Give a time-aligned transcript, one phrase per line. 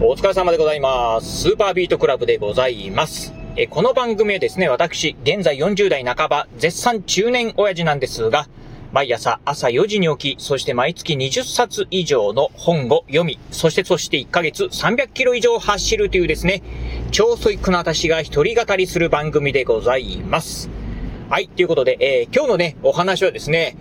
[0.00, 1.42] お疲れ様でございます。
[1.42, 3.32] スーパービートクラブでございます。
[3.54, 8.48] えこの番組はですね、私、現在40代半ば、絶賛中年親父なんですが、
[8.92, 16.62] 毎朝朝4時に起き、そして毎月20冊以上の本を読み、そしてそして1ヶ月300キロ以上走るというですね、
[17.12, 20.68] 超ソイックな私が一人語りする番組でございます。
[21.30, 23.76] はい、ということで、えー今日のね、お話はですね、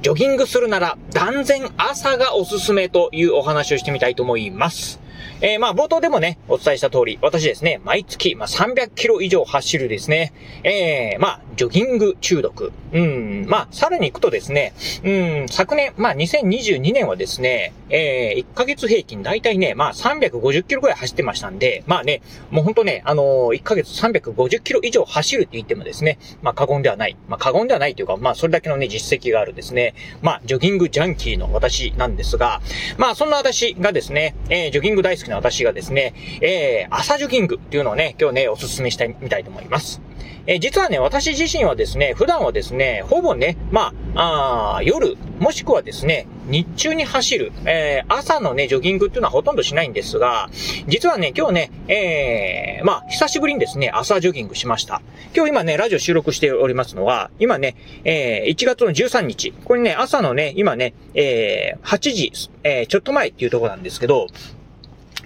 [0.00, 5.01] ジョギングするなら断然朝がおすすめというお話をしてみたいと思います。
[5.40, 10.32] えーまあ冒頭でもね、お伝えした通り、私ですね、毎月、まあ、300キロ以上走るですね、
[10.64, 12.72] えーまあ、ジョギング中毒。
[12.92, 14.74] うん、まあ、さらに行くとですね、
[15.04, 27.16] うん、昨年、まあ、2022年はですね、えー、1ヶ月平均大体ね、まあ、350キロぐらい走ってましたんで、まあね、もうほんとね、あのー、1ヶ月350キロ以上走るって言ってもですね、まあ、過言ではない。
[27.28, 32.60] まあ、過言ではないというか、まあ、それだけのね、実績があるですね、まあ、ジョギングジャンキーの私なんですが、
[32.98, 40.00] まあ、そんな私がですね、えー、ジョギング大好きな私がですね、えー、朝ジョギングっていうのをね、今日ね、お勧めしたい、みたいと思います。
[40.46, 50.50] えー実はね、私自身はですね、普段はですね、ほぼね、まあ、あ夜、もしくはですね、日中に走る、えー朝のね、ジョギングっていうのはほとんどしないんですが、
[50.88, 55.00] 実はね、今日ね、えーまあ、久しぶりにですね、朝ジョギングしました。
[55.34, 62.32] 今日今ね、ラジオ収録しておりますのは、今ね、えー1月の13日、これね、朝のね、今ね、えー8時、
[62.64, 64.26] えーちょっと前っていうとこなんですけど、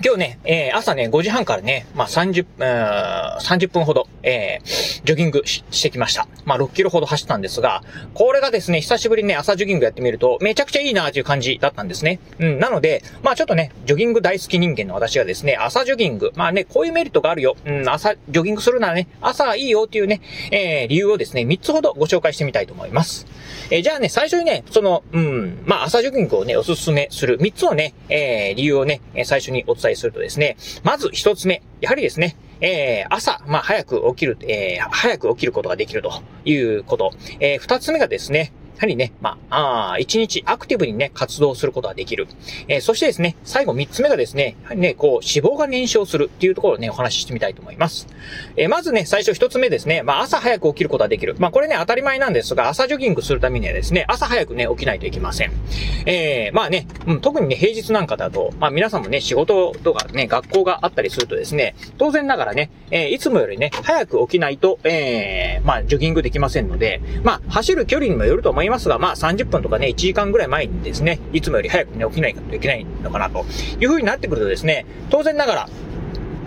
[0.05, 6.27] 今日ね、えー朝ね、5時半からね、まあ、30、うん30分ほど、えージョギングししてきました。
[6.45, 12.19] まあ、6キロほど走ったんですが、これがですね、久しぶりにね、朝ジョギングやってみると、めちゃくちゃいいなという感じだったんですね。
[12.41, 17.57] うん、なので、まあ、ちょっとね、ジョギング大好き人間の私がですね、朝ジョギング、まあね、こういうメリットがあるよ。
[17.65, 23.27] うん、朝、ジョギングするならね、朝いいよっていうね、えー理由をですね、3つほどご紹介してみたいと思います。
[23.71, 36.11] えーじゃあね、最初にね、その、うん、まあ、朝ジョギングをね、おすすめする3つのね、えー理由をね、最初にお伝えするとですね、まず一つ目、やはりですね、えー朝、まあ、早く起きる、えー早く起きることができると
[36.45, 37.13] いうこと。
[37.39, 42.29] えー二つ目がですね、やはりね、まあ、あ一日アクティブにね、活動することができる。
[42.69, 48.07] えーそしてですね、最後三つ目がですね、やはりね、こう、脂肪が燃焼するっていうところをね、お話ししてみたいと思います。
[48.57, 51.35] えーまずね、最初一つ目ですね、まあ、朝早く起きることができる。
[51.39, 55.53] まあ、これね、当たり前なんですが、朝ジョギングするためにはですね、朝早くね、起きないといけません。
[56.05, 73.45] えーまあね、うん、特にね、平日なんかだと、まあ、皆さんもね、仕事とかね、学校があったりするとですね、当然ながらね、えいつもよりね、早く起きないと、えまあ、ジョギングできませんので、まあ、走る距離にもよると思いますいますが、まあ、30分とかね、1時間ぐらい前にですね、いつもより早くね、起きないといけないのかな、と
[73.81, 75.69] いう風になってくるとですね、当然ながら、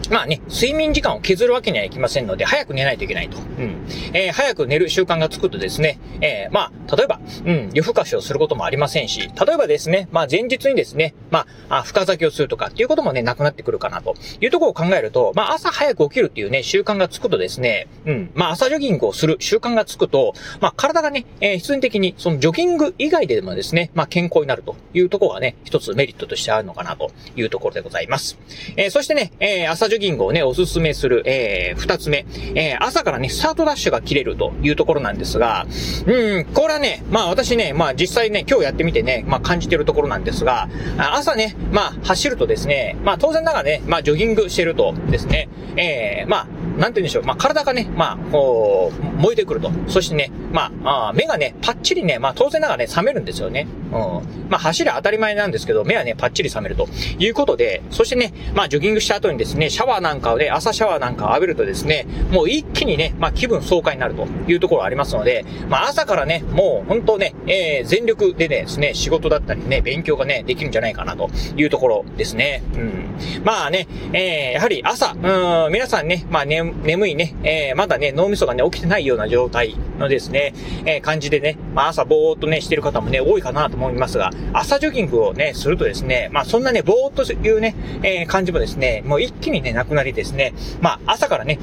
[0.10, 3.38] まあね、睡眠時間を削るわけにはいきませんので、早く寝ないといけないと。
[3.38, 3.86] うん。
[4.14, 14.16] えー早く寝る習慣がつくとですね、えーまあ、例えば、うん、夜更かしをすることもありませんし、例えばですね、まあ前日にですね、まあ、深酒をするとかっていうこともね、なくなってくるかなと。
[14.42, 24.76] いうところを考えると、まあ朝早く起きるっていうね、習慣がつくとですね、うん、まあ朝ジョギングをする習慣がつくと、まあ体がね、えー必然的にそのジョギング以外でもですね、まあ健康になると。
[24.94, 27.12] いうところがね、一つメリットとしてあるのかなと。
[27.36, 28.38] いうところでございます。
[28.76, 32.26] えーそしてね、えー朝ジョギングをね、おすすめする、えー二つ目、
[32.56, 34.54] えー朝からね、スタートダッシュが切れると。
[34.62, 35.66] いうところなんですが、
[36.06, 49.72] うん、これはね、まあ私ね、まあ実際ね、今日やってみてね、まあ感じてるところなんですが、あ朝ね、まあ走るとですね、まあ当然ながらね、まあジョギングしてるとですね、えーまあ、なんて言うんでしょう、まあ体がね、まあ、こう、燃えてくると。
[49.88, 53.68] そしてね、まあ、あ目がね、パッチリね、まあ当然ながらね、冷めるんですよね。
[53.92, 54.50] うん。
[54.50, 72.62] まあ走り当たり前なんですけど、目はね、パッチリ覚めるということで、そしてね、まあジョギングした後にですね、シャワーなんかをね、朝シャワーなんかを浴びるとですね、もう一気にね、まあ気分爽快になるというところありますので、まあ朝からね、もう本当ね、えー全力でねですね、仕事だったりね、勉強がね、できるんじゃないかなというところですね。
[72.76, 73.18] うん。
[73.44, 80.54] まあね、えーやはり朝、うん、皆さんね、まあね、眠いね、えーまだね、脳みそがね、起きてないような状態のですね、
[80.86, 91.60] えー感じでね、まあ朝ぼーっとね、してる方もね、多いかなと思いますが、朝ジョギングをね、するとですね、まあそんなね、ぼーっというね、えー感じもですね、もう一気にね、なくなりですね、まあ朝からね、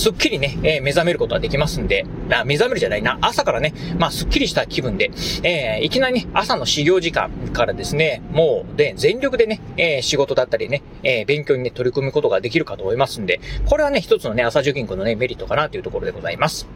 [0.00, 5.10] すっきりね、えー目覚めることができますんで、あ目覚めるじゃないな、朝からね、まあ、すっきりした気分で、
[5.42, 16.66] えーいきなりね、朝の始業時間からですね、もう、で、全力でね、えー仕事だったりね、えー勉強にね、取り組むことができるかと思いますんで、これはね、一つのね、朝ジョギングのね、メリットかなというところでございます。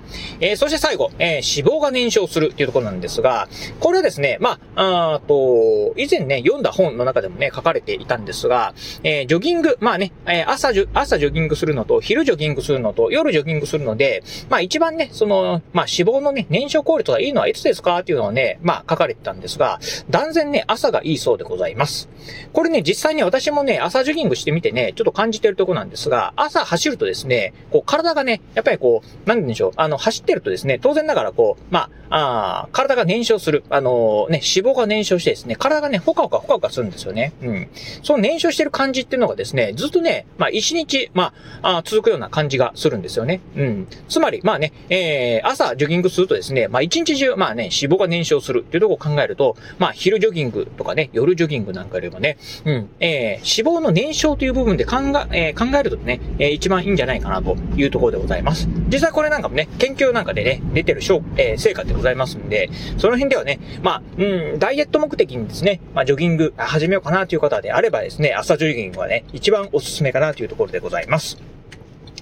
[0.41, 3.49] えーそして最後、えー脂肪が燃焼するっていうところなんですが、
[3.81, 19.81] これはですね、まあ、あと、以前ね、読んだ本の中でもね、書かれていたんですが、えージョギング、まあね、えー朝ジョ、朝ジョギングするのと、昼ジョギングするのと、夜ジョギングするので、まあ一番ね、その、まあ脂肪のね、燃焼効率がいいのはいつですかっていうのをね、まあ書かれてたんですが、
[20.11, 22.09] 断然ね、朝がいいそうでございます。
[22.53, 37.33] これね、実際ね、私もね、朝ジョギングしてみてね、ちょっと感じてるとこなんですが、朝走るとですね、こう体がね、やっぱりこう、なんでしょう、あの、走ってるとですね、当然ながらこう、まあ、あ体が燃焼する、あのー、ね、脂肪が燃焼してですね、体がね、ほかほかほかほかするんですよね。
[37.43, 37.69] うん。
[38.03, 41.33] その燃焼してる感じっていうのがですね、ずっとね、まあ一日、ま
[41.63, 43.41] あ、あ続くような感じがするんですですよね。
[43.57, 43.87] うん。
[44.09, 54.97] つまり、まあね、えー、朝ジョギングするとですね、まあ一日中、まあね、脂肪が燃焼するっていうところを考えると、まあ昼ジョギングとかね、夜ジョギングなんかよりもね、うん、えー、脂肪の燃焼という部分で考
[55.33, 58.69] え、えー、考えるとね、えー、一番いいんじゃないかなというところでございます。
[58.89, 61.01] 実際これなんかもね、研究なんかでね、出てる
[61.37, 64.25] えー、成果でございますんで、その辺ではね、まあ、う
[64.55, 71.54] ん、ダイエット目的にですね、まあジョギング始めようかなという方であればですね、朝ジョギングはね、一番おすすめかなというところでございます。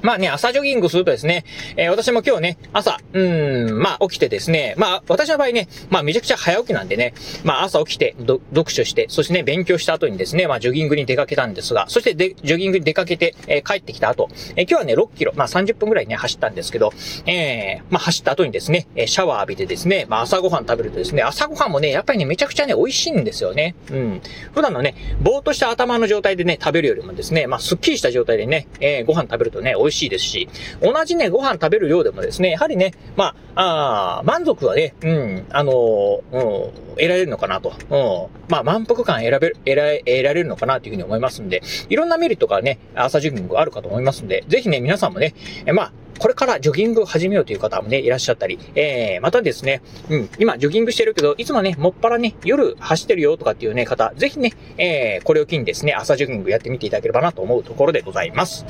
[0.03, 1.45] まあね、朝ジョギングするとですね、
[1.77, 7.15] えー、私も今日ね、朝、うん、まあ起きてですね、まあ私の場合ね、まあめちゃくちゃ早起きなんでね、
[7.45, 16.93] まあ朝起きて、読書して、そしてね、勉強した後にですね、まあジョギングに出かけたんですが、そしてで、ジョギングに出かけて、えー、帰ってきた後、えー、今日はね、6キロ、まあ30分ぐらいね、走ったんですけど、
[17.27, 23.77] えー、まあ走った後にですね、えシャワー浴びてですね、まあ朝ごはん食べるとですね、朝ごはんもね、やっぱりね、めちゃくちゃね、美味しいんですよね。
[23.91, 24.23] うん。
[24.53, 30.49] 普段のね、ぼーっとした頭の状態でね、食べるよりもですね、まあすっきりした状態でね、えー、ご飯食べるとね、美味しい味しいですし、
[30.81, 37.73] 同じね、ご飯食べる量でもですね、やはりね、まあ、あ満足はね、うん、あのー、うん、得られるのかなと。
[37.91, 38.43] うん。
[38.49, 45.35] まあ、満腹感選べる、得られ、得られるのかなというふうに思いますんで、いろんなメリットがね、朝ジョギングあるかと思いますんで、ぜひね、皆さんもね、
[45.67, 45.93] えまあ、
[46.23, 58.65] これからジョギングを始めようという方もね、いらっしゃったり、えー、またですね、うん、今ジョギングしてるけど、いつもね、もっぱらね、夜走ってるよとかっていうね、方、ぜひね、えー、これを機にですね、朝ジョギングやってみていただければなと思うところでございます。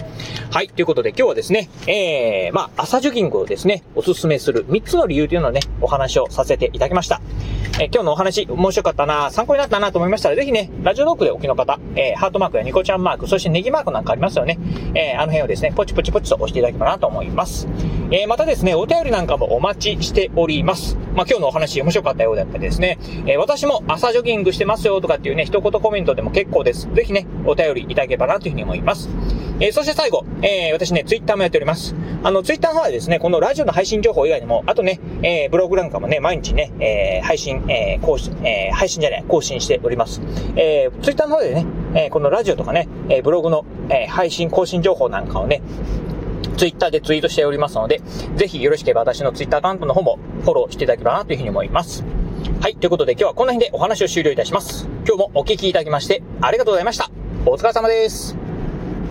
[0.50, 7.20] はい、ということで今日はですね、えー、まあ、朝ジョギングをですね、おすすめする3つの理由というのをね、お話をさせていただきました。
[7.80, 14.58] えー、今日のお話、面白かったな、参考になったなと思いましたら、ぜひね、ラジオトークでお聞きの方、えー、ハートマークやニコちゃんマーク、そしてネギマークなんかありますよね。
[14.94, 17.41] えー、あの辺をですね、ポチポチポチと押していただければなと思います。
[18.10, 20.96] えー、またですね、お便りなんかもお待ちしております。
[21.14, 26.88] まあ、今日のお話面白かったようだったりですね、えー、私も朝ジョギングしてますよとかっていうね、一言コメントでも結構です。
[26.94, 29.08] ぜひね、お便りいただければなというふうに思います。
[29.60, 31.94] えー、そして最後、えー、私ね、ツイッターもやっております。
[32.22, 40.20] あの、ツイッターの方はですね、このラジオの配信情報以外にも、あとね、えー、ブログなんかもね、毎日ね、えー、配信、えー、更新、えー、配信じゃない、更新しております。
[40.56, 45.62] えー、ツイッターの方でね、えー、このラジオとかね、えー、ブログの、えー、配信、更新情報なんかをね、
[46.56, 48.00] ツイッターでツイートしておりますので、
[48.36, 52.04] ぜひよろしければ私のツイッターアカウントの方もフォローしていただければなというふうに思います。
[52.60, 52.76] はい。
[52.76, 54.88] ということで今日はこの辺でお話を終了いたします。
[55.06, 57.10] 今日もお聞きいただきましてありがとうございました。
[57.46, 58.41] お疲れ様です。